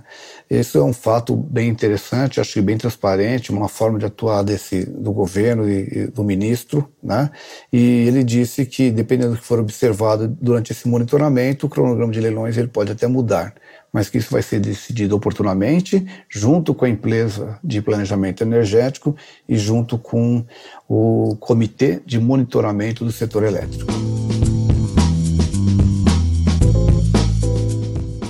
Esse 0.50 0.76
é 0.76 0.82
um 0.82 0.94
fato 0.94 1.36
bem 1.36 1.70
interessante, 1.70 2.42
acho 2.42 2.54
que 2.54 2.62
bem 2.62 2.80
transparente, 2.80 3.52
uma 3.52 3.70
forma 3.70 4.00
de 4.00 4.06
atuar 4.06 4.42
desse, 4.42 4.86
do 4.86 5.12
governo 5.12 5.70
e, 5.70 6.00
e 6.00 6.08
do 6.08 6.24
ministro. 6.24 6.90
Né? 7.02 7.30
E 7.72 8.08
ele 8.08 8.24
disse 8.24 8.66
que, 8.66 8.90
dependendo 8.90 9.36
do 9.36 9.38
que 9.38 9.46
for 9.46 9.60
observado 9.60 10.28
durante 10.28 10.72
esse 10.72 10.88
monitoramento, 10.88 11.68
o 11.68 11.70
cronograma 11.70 12.12
de 12.12 12.20
leilões 12.20 12.58
ele 12.58 12.70
pode 12.70 12.92
até 12.92 13.06
mudar 13.06 13.54
mas 13.94 14.10
que 14.10 14.18
isso 14.18 14.32
vai 14.32 14.42
ser 14.42 14.60
decidido 14.60 15.16
oportunamente, 15.16 16.04
junto 16.28 16.74
com 16.74 16.84
a 16.84 16.90
empresa 16.90 17.60
de 17.64 17.80
planejamento 17.80 18.42
energético 18.42 19.16
e 19.48 19.56
junto 19.56 20.00
com 20.00 20.44
o 20.90 21.38
comitê 21.40 22.02
de 22.04 22.20
monitoramento 22.20 23.06
do 23.06 23.12
setor 23.12 23.44
elétrico. 23.44 23.86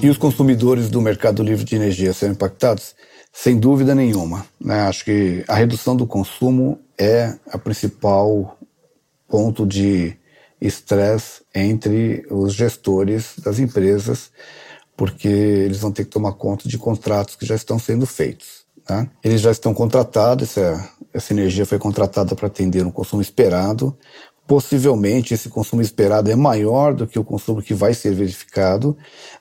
E 0.01 0.09
os 0.09 0.17
consumidores 0.17 0.89
do 0.89 1.01
mercado 1.01 1.41
livre 1.41 1.63
de 1.63 1.77
energia 1.77 2.11
serão 2.11 2.33
impactados? 2.33 2.93
Sem 3.31 3.57
dúvida 3.57 3.95
nenhuma. 3.95 4.45
Né? 4.59 4.81
Acho 4.81 5.05
que 5.05 5.45
a 5.47 5.55
redução 5.55 5.95
do 5.95 6.05
consumo 6.05 6.77
é 6.97 7.35
a 7.49 7.57
principal 7.57 8.57
ponto 9.29 9.65
de 9.65 10.17
estresse 10.59 11.41
entre 11.55 12.25
os 12.29 12.53
gestores 12.53 13.33
das 13.43 13.59
empresas, 13.59 14.29
porque 14.95 15.27
eles 15.27 15.79
vão 15.79 15.91
ter 15.91 16.05
que 16.05 16.11
tomar 16.11 16.33
conta 16.33 16.67
de 16.67 16.77
contratos 16.77 17.35
que 17.35 17.45
já 17.45 17.55
estão 17.55 17.79
sendo 17.79 18.05
feitos. 18.05 18.63
Tá? 18.85 19.07
Eles 19.23 19.41
já 19.41 19.51
estão 19.51 19.73
contratados, 19.73 20.49
essa, 20.49 20.89
essa 21.13 21.33
energia 21.33 21.65
foi 21.65 21.79
contratada 21.79 22.35
para 22.35 22.47
atender 22.47 22.85
um 22.85 22.91
consumo 22.91 23.21
esperado, 23.21 23.97
Possivelmente 24.45 25.33
esse 25.33 25.47
consumo 25.47 25.81
esperado 25.81 26.29
é 26.29 26.35
maior 26.35 26.93
do 26.93 27.07
que 27.07 27.17
o 27.17 27.23
consumo 27.23 27.61
que 27.61 27.73
vai 27.73 27.93
ser 27.93 28.13
verificado. 28.13 28.97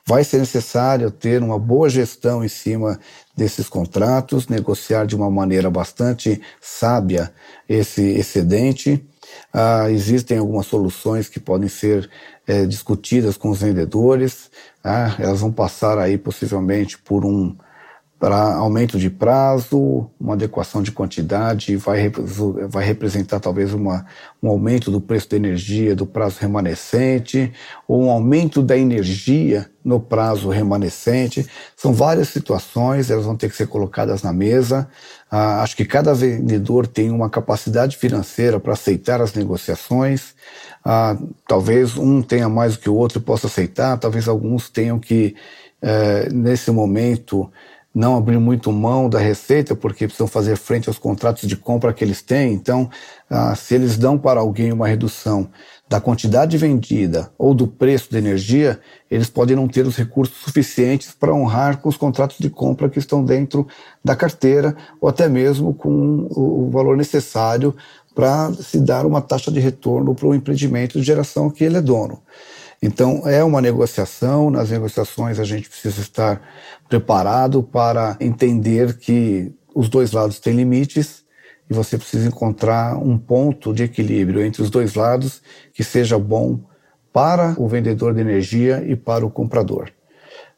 Vai 0.06 0.22
ser 0.22 0.38
necessário 0.38 1.10
ter 1.10 1.42
uma 1.42 1.58
boa 1.58 1.88
gestão 1.90 2.44
em 2.44 2.48
cima 2.48 3.00
desses 3.36 3.68
contratos, 3.68 4.46
negociar 4.46 5.04
de 5.04 5.16
uma 5.16 5.28
maneira 5.28 5.68
bastante 5.68 6.40
sábia 6.60 7.32
esse 7.68 8.00
excedente. 8.00 9.04
Ah, 9.52 9.90
existem 9.90 10.38
algumas 10.38 10.66
soluções 10.66 11.28
que 11.28 11.40
podem 11.40 11.68
ser 11.68 12.08
é, 12.46 12.66
discutidas 12.66 13.36
com 13.36 13.50
os 13.50 13.60
vendedores. 13.60 14.50
Ah, 14.82 15.14
elas 15.18 15.40
vão 15.40 15.52
passar 15.52 15.98
aí 15.98 16.18
possivelmente 16.18 16.98
por 16.98 17.24
um 17.24 17.56
para 18.22 18.54
aumento 18.54 19.00
de 19.00 19.10
prazo, 19.10 20.08
uma 20.20 20.34
adequação 20.34 20.80
de 20.80 20.92
quantidade, 20.92 21.74
vai, 21.74 22.08
vai 22.68 22.84
representar 22.84 23.40
talvez 23.40 23.74
uma, 23.74 24.06
um 24.40 24.48
aumento 24.48 24.92
do 24.92 25.00
preço 25.00 25.28
da 25.30 25.36
energia 25.36 25.96
do 25.96 26.06
prazo 26.06 26.36
remanescente, 26.38 27.52
ou 27.88 28.04
um 28.04 28.10
aumento 28.10 28.62
da 28.62 28.78
energia 28.78 29.68
no 29.84 29.98
prazo 29.98 30.48
remanescente. 30.50 31.44
São 31.76 31.92
várias 31.92 32.28
situações, 32.28 33.10
elas 33.10 33.24
vão 33.24 33.36
ter 33.36 33.50
que 33.50 33.56
ser 33.56 33.66
colocadas 33.66 34.22
na 34.22 34.32
mesa. 34.32 34.88
Ah, 35.28 35.60
acho 35.60 35.76
que 35.76 35.84
cada 35.84 36.14
vendedor 36.14 36.86
tem 36.86 37.10
uma 37.10 37.28
capacidade 37.28 37.96
financeira 37.96 38.60
para 38.60 38.74
aceitar 38.74 39.20
as 39.20 39.34
negociações. 39.34 40.32
Ah, 40.84 41.18
talvez 41.48 41.98
um 41.98 42.22
tenha 42.22 42.48
mais 42.48 42.74
do 42.74 42.78
que 42.78 42.88
o 42.88 42.94
outro 42.94 43.20
possa 43.20 43.48
aceitar, 43.48 43.98
talvez 43.98 44.28
alguns 44.28 44.70
tenham 44.70 45.00
que, 45.00 45.34
eh, 45.82 46.28
nesse 46.30 46.70
momento, 46.70 47.50
não 47.94 48.16
abrir 48.16 48.38
muito 48.38 48.72
mão 48.72 49.08
da 49.08 49.18
receita, 49.18 49.76
porque 49.76 50.06
precisam 50.06 50.26
fazer 50.26 50.56
frente 50.56 50.88
aos 50.88 50.98
contratos 50.98 51.46
de 51.46 51.56
compra 51.56 51.92
que 51.92 52.02
eles 52.02 52.22
têm. 52.22 52.54
Então, 52.54 52.88
ah, 53.28 53.54
se 53.54 53.74
eles 53.74 53.98
dão 53.98 54.18
para 54.18 54.40
alguém 54.40 54.72
uma 54.72 54.88
redução 54.88 55.50
da 55.88 56.00
quantidade 56.00 56.56
vendida 56.56 57.30
ou 57.36 57.52
do 57.52 57.66
preço 57.66 58.10
da 58.10 58.18
energia, 58.18 58.80
eles 59.10 59.28
podem 59.28 59.54
não 59.54 59.68
ter 59.68 59.86
os 59.86 59.94
recursos 59.94 60.38
suficientes 60.38 61.12
para 61.12 61.34
honrar 61.34 61.82
com 61.82 61.88
os 61.88 61.98
contratos 61.98 62.38
de 62.38 62.48
compra 62.48 62.88
que 62.88 62.98
estão 62.98 63.22
dentro 63.22 63.66
da 64.02 64.16
carteira, 64.16 64.74
ou 64.98 65.08
até 65.08 65.28
mesmo 65.28 65.74
com 65.74 66.26
o 66.30 66.70
valor 66.70 66.96
necessário 66.96 67.74
para 68.14 68.52
se 68.54 68.80
dar 68.80 69.04
uma 69.04 69.20
taxa 69.20 69.50
de 69.50 69.60
retorno 69.60 70.14
para 70.14 70.26
o 70.26 70.34
empreendimento 70.34 70.98
de 70.98 71.04
geração 71.04 71.50
que 71.50 71.62
ele 71.62 71.76
é 71.76 71.82
dono. 71.82 72.22
Então, 72.82 73.22
é 73.28 73.44
uma 73.44 73.60
negociação. 73.60 74.50
Nas 74.50 74.70
negociações, 74.70 75.38
a 75.38 75.44
gente 75.44 75.68
precisa 75.68 76.00
estar 76.00 76.42
preparado 76.88 77.62
para 77.62 78.16
entender 78.18 78.98
que 78.98 79.54
os 79.72 79.88
dois 79.88 80.10
lados 80.10 80.40
têm 80.40 80.54
limites 80.54 81.22
e 81.70 81.74
você 81.74 81.96
precisa 81.96 82.26
encontrar 82.26 82.98
um 82.98 83.16
ponto 83.16 83.72
de 83.72 83.84
equilíbrio 83.84 84.44
entre 84.44 84.60
os 84.60 84.68
dois 84.68 84.94
lados 84.94 85.40
que 85.72 85.84
seja 85.84 86.18
bom 86.18 86.60
para 87.12 87.54
o 87.56 87.68
vendedor 87.68 88.14
de 88.14 88.20
energia 88.20 88.82
e 88.84 88.96
para 88.96 89.24
o 89.24 89.30
comprador. 89.30 89.90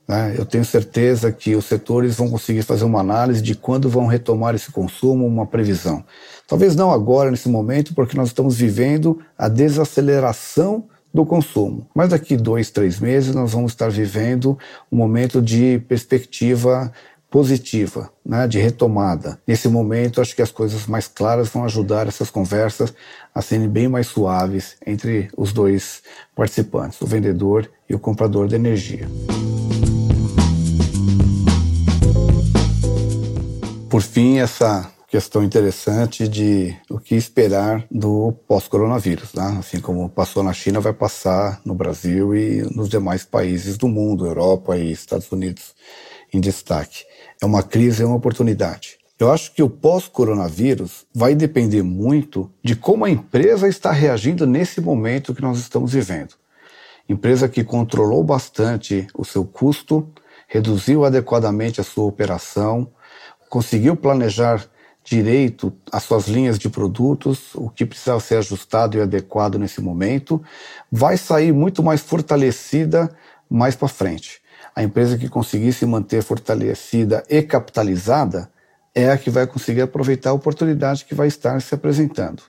Né? 0.08 0.34
Eu 0.36 0.46
tenho 0.46 0.64
certeza 0.64 1.30
que 1.30 1.54
os 1.54 1.66
setores 1.66 2.16
vão 2.16 2.30
conseguir 2.30 2.62
fazer 2.62 2.84
uma 2.84 3.00
análise 3.00 3.42
de 3.42 3.54
quando 3.54 3.88
vão 3.88 4.06
retomar 4.06 4.54
esse 4.54 4.70
consumo, 4.70 5.26
uma 5.26 5.46
previsão. 5.46 6.04
Talvez 6.46 6.74
não 6.74 6.90
agora, 6.90 7.30
nesse 7.30 7.48
momento, 7.48 7.94
porque 7.94 8.16
nós 8.16 8.28
estamos 8.28 8.56
vivendo 8.56 9.20
a 9.36 9.48
desaceleração 9.48 10.88
do 11.14 11.24
consumo. 11.24 11.86
Mas 11.94 12.10
daqui 12.10 12.36
dois, 12.36 12.70
três 12.70 12.98
meses 12.98 13.32
nós 13.32 13.52
vamos 13.52 13.70
estar 13.70 13.88
vivendo 13.88 14.58
um 14.90 14.96
momento 14.96 15.40
de 15.40 15.78
perspectiva 15.86 16.92
positiva, 17.30 18.10
né, 18.24 18.46
de 18.46 18.58
retomada. 18.58 19.40
Nesse 19.46 19.68
momento, 19.68 20.20
acho 20.20 20.36
que 20.36 20.42
as 20.42 20.52
coisas 20.52 20.86
mais 20.86 21.08
claras 21.08 21.48
vão 21.48 21.64
ajudar 21.64 22.06
essas 22.06 22.30
conversas 22.30 22.94
a 23.34 23.42
serem 23.42 23.68
bem 23.68 23.88
mais 23.88 24.06
suaves 24.08 24.76
entre 24.86 25.28
os 25.36 25.52
dois 25.52 26.02
participantes, 26.34 27.00
o 27.00 27.06
vendedor 27.06 27.68
e 27.88 27.94
o 27.94 27.98
comprador 27.98 28.46
de 28.46 28.54
energia. 28.54 29.08
Por 33.88 34.02
fim, 34.02 34.38
essa 34.38 34.90
questão 35.14 35.44
interessante 35.44 36.26
de 36.26 36.76
o 36.90 36.98
que 36.98 37.14
esperar 37.14 37.86
do 37.88 38.34
pós-coronavírus. 38.48 39.32
Né? 39.32 39.58
Assim 39.60 39.78
como 39.78 40.08
passou 40.08 40.42
na 40.42 40.52
China, 40.52 40.80
vai 40.80 40.92
passar 40.92 41.60
no 41.64 41.72
Brasil 41.72 42.34
e 42.34 42.62
nos 42.74 42.88
demais 42.88 43.24
países 43.24 43.78
do 43.78 43.86
mundo, 43.86 44.26
Europa 44.26 44.76
e 44.76 44.90
Estados 44.90 45.30
Unidos 45.30 45.72
em 46.32 46.40
destaque. 46.40 47.04
É 47.40 47.46
uma 47.46 47.62
crise, 47.62 48.02
é 48.02 48.06
uma 48.06 48.16
oportunidade. 48.16 48.98
Eu 49.16 49.30
acho 49.30 49.54
que 49.54 49.62
o 49.62 49.70
pós-coronavírus 49.70 51.06
vai 51.14 51.36
depender 51.36 51.84
muito 51.84 52.50
de 52.60 52.74
como 52.74 53.04
a 53.04 53.10
empresa 53.10 53.68
está 53.68 53.92
reagindo 53.92 54.48
nesse 54.48 54.80
momento 54.80 55.32
que 55.32 55.42
nós 55.42 55.60
estamos 55.60 55.92
vivendo. 55.92 56.34
Empresa 57.08 57.48
que 57.48 57.62
controlou 57.62 58.24
bastante 58.24 59.06
o 59.14 59.24
seu 59.24 59.44
custo, 59.44 60.08
reduziu 60.48 61.04
adequadamente 61.04 61.80
a 61.80 61.84
sua 61.84 62.02
operação, 62.02 62.90
conseguiu 63.48 63.94
planejar 63.94 64.73
direito 65.04 65.72
às 65.92 66.02
suas 66.02 66.26
linhas 66.26 66.58
de 66.58 66.70
produtos, 66.70 67.54
o 67.54 67.68
que 67.68 67.84
precisa 67.84 68.18
ser 68.18 68.38
ajustado 68.38 68.96
e 68.96 69.02
adequado 69.02 69.58
nesse 69.58 69.80
momento, 69.82 70.42
vai 70.90 71.18
sair 71.18 71.52
muito 71.52 71.82
mais 71.82 72.00
fortalecida 72.00 73.14
mais 73.48 73.76
para 73.76 73.86
frente. 73.86 74.40
A 74.74 74.82
empresa 74.82 75.18
que 75.18 75.28
conseguir 75.28 75.72
se 75.74 75.84
manter 75.84 76.22
fortalecida 76.22 77.22
e 77.28 77.42
capitalizada 77.42 78.50
é 78.94 79.10
a 79.10 79.18
que 79.18 79.28
vai 79.28 79.46
conseguir 79.46 79.82
aproveitar 79.82 80.30
a 80.30 80.34
oportunidade 80.34 81.04
que 81.04 81.14
vai 81.14 81.28
estar 81.28 81.60
se 81.60 81.74
apresentando. 81.74 82.42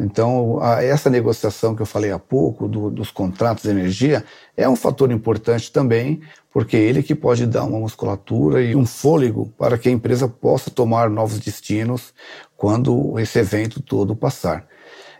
Então, 0.00 0.58
essa 0.80 1.08
negociação 1.08 1.76
que 1.76 1.82
eu 1.82 1.86
falei 1.86 2.10
há 2.10 2.18
pouco 2.18 2.66
do, 2.66 2.90
dos 2.90 3.10
contratos 3.10 3.64
de 3.64 3.70
energia 3.70 4.24
é 4.56 4.68
um 4.68 4.74
fator 4.74 5.12
importante 5.12 5.70
também, 5.70 6.20
porque 6.52 6.76
é 6.76 6.80
ele 6.80 7.02
que 7.02 7.14
pode 7.14 7.46
dar 7.46 7.64
uma 7.64 7.78
musculatura 7.78 8.62
e 8.62 8.74
um 8.74 8.86
fôlego 8.86 9.52
para 9.56 9.78
que 9.78 9.88
a 9.88 9.92
empresa 9.92 10.26
possa 10.26 10.70
tomar 10.70 11.08
novos 11.08 11.38
destinos 11.38 12.12
quando 12.56 13.18
esse 13.18 13.38
evento 13.38 13.80
todo 13.80 14.16
passar. 14.16 14.66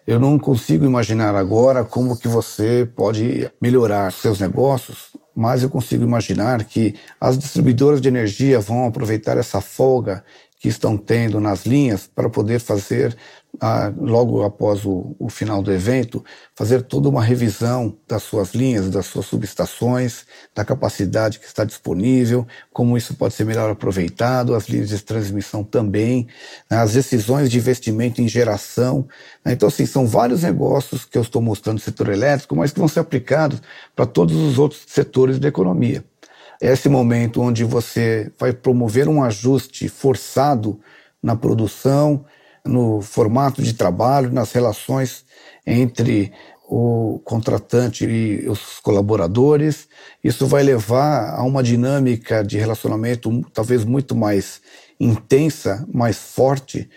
Eu 0.04 0.18
não 0.18 0.36
consigo 0.36 0.84
imaginar 0.84 1.36
agora 1.36 1.84
como 1.84 2.18
que 2.18 2.26
você 2.26 2.88
pode 2.96 3.48
melhorar 3.60 4.10
seus 4.10 4.40
negócios, 4.40 5.12
mas 5.34 5.62
eu 5.62 5.70
consigo 5.70 6.02
imaginar 6.02 6.64
que 6.64 6.96
as 7.20 7.38
distribuidoras 7.38 8.00
de 8.00 8.08
energia 8.08 8.58
vão 8.58 8.84
aproveitar 8.84 9.36
essa 9.38 9.60
folga 9.60 10.24
que 10.62 10.68
estão 10.68 10.96
tendo 10.96 11.40
nas 11.40 11.66
linhas 11.66 12.06
para 12.06 12.30
poder 12.30 12.60
fazer 12.60 13.16
a, 13.60 13.92
logo 13.98 14.44
após 14.44 14.84
o, 14.84 15.16
o, 15.18 15.28
final 15.28 15.60
do 15.60 15.72
evento, 15.72 16.24
fazer 16.54 16.82
toda 16.82 17.08
uma 17.08 17.20
revisão 17.20 17.98
das 18.06 18.22
suas 18.22 18.54
linhas, 18.54 18.88
das 18.88 19.06
suas 19.06 19.26
subestações, 19.26 20.24
da 20.54 20.64
capacidade 20.64 21.40
que 21.40 21.46
está 21.46 21.64
disponível, 21.64 22.46
como 22.72 22.96
isso 22.96 23.12
pode 23.14 23.34
ser 23.34 23.44
melhor 23.44 23.68
aproveitado, 23.72 24.54
as 24.54 24.68
linhas 24.68 24.90
de 24.90 25.02
transmissão 25.02 25.64
também, 25.64 26.28
né, 26.70 26.76
as 26.76 26.92
decisões 26.92 27.50
de 27.50 27.58
investimento 27.58 28.22
em 28.22 28.28
geração. 28.28 29.08
Né, 29.44 29.54
então, 29.54 29.66
assim, 29.66 29.84
são 29.84 30.06
vários 30.06 30.44
negócios 30.44 31.04
que 31.04 31.18
eu 31.18 31.22
estou 31.22 31.42
mostrando 31.42 31.78
no 31.78 31.82
setor 31.82 32.08
elétrico, 32.08 32.54
mas 32.54 32.70
que 32.70 32.78
vão 32.78 32.86
ser 32.86 33.00
aplicados 33.00 33.60
para 33.96 34.06
todos 34.06 34.36
os 34.36 34.60
outros 34.60 34.82
setores 34.86 35.40
da 35.40 35.48
economia. 35.48 36.04
Esse 36.62 36.88
momento 36.88 37.42
onde 37.42 37.64
você 37.64 38.30
vai 38.38 38.52
promover 38.52 39.08
um 39.08 39.20
ajuste 39.20 39.88
forçado 39.88 40.78
na 41.20 41.34
produção, 41.34 42.24
no 42.64 43.02
formato 43.02 43.60
de 43.60 43.72
trabalho, 43.72 44.32
nas 44.32 44.52
relações 44.52 45.24
entre 45.66 46.32
o 46.68 47.20
contratante 47.24 48.06
e 48.06 48.48
os 48.48 48.78
colaboradores. 48.78 49.88
Isso 50.22 50.46
vai 50.46 50.62
levar 50.62 51.34
a 51.34 51.42
uma 51.42 51.64
dinâmica 51.64 52.44
de 52.44 52.58
relacionamento 52.58 53.44
talvez 53.52 53.84
muito 53.84 54.14
mais 54.14 54.60
intensa, 55.00 55.84
mais 55.92 56.16
forte, 56.16 56.88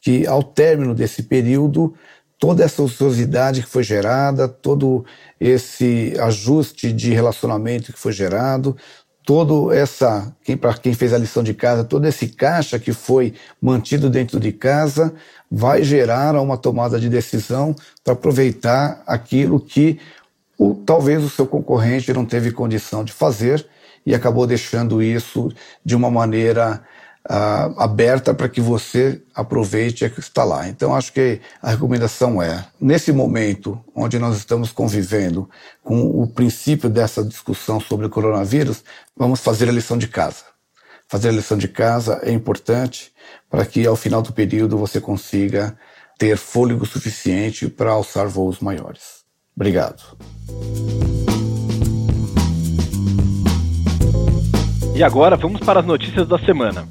que 0.00 0.26
ao 0.26 0.42
término 0.42 0.96
desse 0.96 1.22
período, 1.22 1.94
toda 2.42 2.64
essa 2.64 2.82
ociosidade 2.82 3.62
que 3.62 3.68
foi 3.68 3.84
gerada, 3.84 4.48
todo 4.48 5.04
esse 5.38 6.12
ajuste 6.18 6.92
de 6.92 7.14
relacionamento 7.14 7.92
que 7.92 7.98
foi 8.00 8.10
gerado, 8.10 8.76
todo 9.24 9.72
essa, 9.72 10.34
quem, 10.44 10.56
para 10.56 10.74
quem 10.74 10.94
fez 10.94 11.12
a 11.12 11.18
lição 11.18 11.42
de 11.42 11.54
casa, 11.54 11.84
todo 11.84 12.06
esse 12.06 12.28
caixa 12.28 12.78
que 12.78 12.92
foi 12.92 13.34
mantido 13.60 14.10
dentro 14.10 14.40
de 14.40 14.52
casa 14.52 15.12
vai 15.50 15.82
gerar 15.82 16.34
uma 16.40 16.56
tomada 16.56 16.98
de 16.98 17.08
decisão 17.08 17.74
para 18.02 18.14
aproveitar 18.14 19.02
aquilo 19.06 19.60
que 19.60 20.00
o, 20.58 20.74
talvez 20.74 21.22
o 21.22 21.30
seu 21.30 21.46
concorrente 21.46 22.12
não 22.12 22.24
teve 22.24 22.50
condição 22.50 23.04
de 23.04 23.12
fazer 23.12 23.66
e 24.04 24.14
acabou 24.14 24.46
deixando 24.46 25.02
isso 25.02 25.52
de 25.84 25.94
uma 25.94 26.10
maneira 26.10 26.82
uh, 27.28 27.80
aberta 27.80 28.34
para 28.34 28.48
que 28.48 28.60
você 28.60 29.22
aproveite 29.34 30.04
a 30.04 30.10
que 30.10 30.20
está 30.20 30.44
lá. 30.44 30.68
Então, 30.68 30.94
acho 30.94 31.12
que 31.12 31.40
a 31.60 31.70
recomendação 31.70 32.42
é, 32.42 32.64
nesse 32.80 33.12
momento 33.12 33.82
onde 33.94 34.18
nós 34.18 34.36
estamos 34.36 34.72
convivendo 34.72 35.48
com 35.82 36.00
o 36.00 36.26
princípio 36.26 36.88
dessa 36.88 37.24
discussão 37.24 37.80
sobre 37.80 38.06
o 38.06 38.10
coronavírus, 38.10 38.82
vamos 39.16 39.40
fazer 39.40 39.68
a 39.68 39.72
lição 39.72 39.96
de 39.96 40.08
casa. 40.08 40.44
Fazer 41.08 41.28
a 41.28 41.32
lição 41.32 41.58
de 41.58 41.68
casa 41.68 42.20
é 42.22 42.32
importante 42.32 43.12
para 43.50 43.66
que 43.66 43.86
ao 43.86 43.96
final 43.96 44.22
do 44.22 44.32
período 44.32 44.78
você 44.78 45.00
consiga 45.00 45.76
ter 46.18 46.36
fôlego 46.36 46.86
suficiente 46.86 47.68
para 47.68 47.90
alçar 47.90 48.28
voos 48.28 48.60
maiores. 48.60 49.22
Obrigado. 49.54 50.02
E 54.94 55.02
agora 55.02 55.36
vamos 55.36 55.60
para 55.60 55.80
as 55.80 55.86
notícias 55.86 56.28
da 56.28 56.38
semana. 56.38 56.86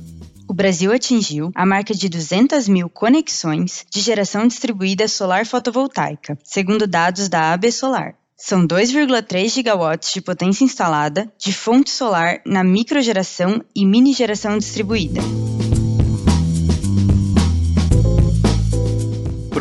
O 0.52 0.54
Brasil 0.54 0.92
atingiu 0.92 1.50
a 1.56 1.66
marca 1.66 1.94
de 1.94 2.10
200 2.10 2.68
mil 2.68 2.90
conexões 2.90 3.86
de 3.90 4.02
geração 4.02 4.46
distribuída 4.46 5.08
solar 5.08 5.46
fotovoltaica, 5.46 6.38
segundo 6.44 6.86
dados 6.86 7.30
da 7.30 7.54
AB 7.54 7.72
Solar. 7.72 8.16
São 8.36 8.68
2,3 8.68 9.48
gigawatts 9.48 10.12
de 10.12 10.20
potência 10.20 10.66
instalada 10.66 11.32
de 11.38 11.54
fonte 11.54 11.90
solar 11.90 12.42
na 12.46 12.66
microgeração 12.66 13.64
e 13.74 13.86
mini 13.86 14.12
geração 14.12 14.58
distribuída. 14.58 15.22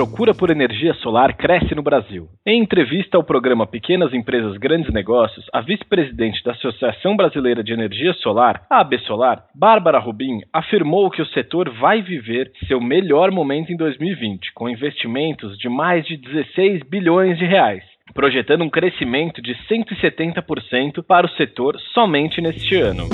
Procura 0.00 0.32
por 0.32 0.50
energia 0.50 0.94
solar 0.94 1.36
cresce 1.36 1.74
no 1.74 1.82
Brasil. 1.82 2.26
Em 2.46 2.62
entrevista 2.62 3.18
ao 3.18 3.22
programa 3.22 3.66
Pequenas 3.66 4.14
Empresas 4.14 4.56
Grandes 4.56 4.90
Negócios, 4.90 5.44
a 5.52 5.60
vice-presidente 5.60 6.42
da 6.42 6.52
Associação 6.52 7.14
Brasileira 7.14 7.62
de 7.62 7.74
Energia 7.74 8.14
Solar, 8.14 8.62
a 8.70 8.80
AB 8.80 8.98
Solar, 9.00 9.44
Bárbara 9.54 9.98
Rubim, 9.98 10.40
afirmou 10.54 11.10
que 11.10 11.20
o 11.20 11.26
setor 11.26 11.68
vai 11.78 12.00
viver 12.00 12.50
seu 12.66 12.80
melhor 12.80 13.30
momento 13.30 13.74
em 13.74 13.76
2020, 13.76 14.54
com 14.54 14.70
investimentos 14.70 15.58
de 15.58 15.68
mais 15.68 16.06
de 16.06 16.16
16 16.16 16.82
bilhões 16.84 17.36
de 17.36 17.44
reais 17.44 17.84
projetando 18.12 18.64
um 18.64 18.68
crescimento 18.68 19.40
de 19.40 19.54
170% 19.68 21.00
para 21.06 21.28
o 21.28 21.30
setor 21.36 21.78
somente 21.94 22.40
neste 22.40 22.74
ano. 22.74 23.08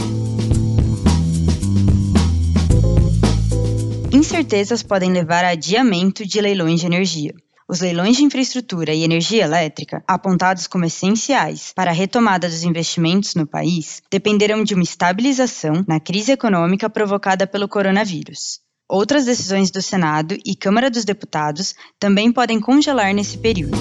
Incertezas 4.17 4.83
podem 4.83 5.13
levar 5.13 5.45
a 5.45 5.51
adiamento 5.51 6.27
de 6.27 6.41
leilões 6.41 6.81
de 6.81 6.87
energia. 6.87 7.35
Os 7.69 7.83
leilões 7.83 8.17
de 8.17 8.25
infraestrutura 8.25 8.95
e 8.95 9.05
energia 9.05 9.45
elétrica, 9.45 10.03
apontados 10.09 10.67
como 10.67 10.87
essenciais 10.87 11.71
para 11.77 11.91
a 11.91 11.95
retomada 11.95 12.49
dos 12.49 12.65
investimentos 12.65 13.35
no 13.35 13.47
país, 13.47 14.03
dependerão 14.11 14.65
de 14.65 14.73
uma 14.73 14.83
estabilização 14.83 15.85
na 15.87 16.01
crise 16.01 16.33
econômica 16.33 16.89
provocada 16.89 17.47
pelo 17.47 17.69
coronavírus. 17.69 18.61
Outras 18.89 19.27
decisões 19.27 19.71
do 19.71 19.83
Senado 19.83 20.35
e 20.47 20.57
Câmara 20.57 20.91
dos 20.91 21.05
Deputados 21.05 21.75
também 22.01 22.33
podem 22.33 22.59
congelar 22.59 23.13
nesse 23.13 23.37
período. 23.37 23.77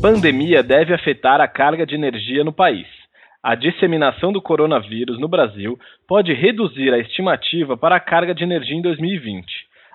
Pandemia 0.00 0.62
deve 0.62 0.94
afetar 0.94 1.42
a 1.42 1.46
carga 1.46 1.84
de 1.84 1.94
energia 1.94 2.42
no 2.42 2.52
país 2.52 3.03
a 3.44 3.54
disseminação 3.54 4.32
do 4.32 4.40
coronavírus 4.40 5.20
no 5.20 5.28
Brasil 5.28 5.78
pode 6.08 6.32
reduzir 6.32 6.94
a 6.94 6.98
estimativa 6.98 7.76
para 7.76 7.96
a 7.96 8.00
carga 8.00 8.34
de 8.34 8.42
energia 8.42 8.74
em 8.74 8.80
2020. 8.80 9.44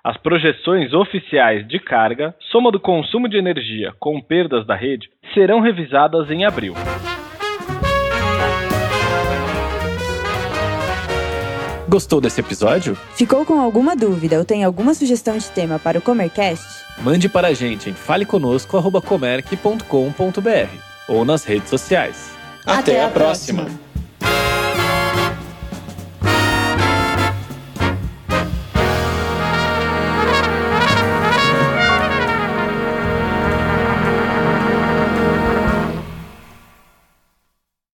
As 0.03 0.15
projeções 0.17 0.93
oficiais 0.93 1.67
de 1.67 1.79
carga, 1.79 2.35
soma 2.51 2.71
do 2.71 2.79
consumo 2.79 3.27
de 3.27 3.37
energia 3.37 3.91
com 3.99 4.21
perdas 4.21 4.67
da 4.67 4.75
rede, 4.75 5.09
serão 5.33 5.61
revisadas 5.61 6.29
em 6.29 6.45
abril. 6.45 6.75
Gostou 11.89 12.21
desse 12.21 12.39
episódio? 12.39 12.93
Ficou 13.17 13.43
com 13.47 13.59
alguma 13.59 13.95
dúvida 13.95 14.37
ou 14.37 14.45
tem 14.45 14.63
alguma 14.63 14.93
sugestão 14.93 15.35
de 15.35 15.49
tema 15.49 15.79
para 15.79 15.97
o 15.97 16.01
Comercast? 16.03 16.85
Mande 17.01 17.27
para 17.27 17.47
a 17.47 17.53
gente 17.53 17.89
em 17.89 17.93
faleconosco.comerc.com.br 17.93 20.77
ou 21.07 21.25
nas 21.25 21.43
redes 21.43 21.67
sociais. 21.67 22.38
Até, 22.69 22.91
Até 22.93 23.03
a 23.03 23.09
próxima. 23.09 23.63
próxima. 23.63 23.88